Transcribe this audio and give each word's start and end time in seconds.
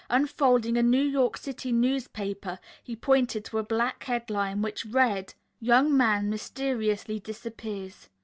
Unfolding 0.09 0.77
a 0.77 0.81
New 0.81 0.97
York 1.03 1.37
City 1.37 1.71
newspaper, 1.71 2.57
he 2.81 2.95
pointed 2.95 3.45
to 3.45 3.59
a 3.59 3.63
black 3.63 4.05
headline 4.05 4.63
which 4.63 4.83
read, 4.87 5.35
"Young 5.59 5.95
Man 5.95 6.27
Mysteriously 6.27 7.19
Disappears." 7.19 8.09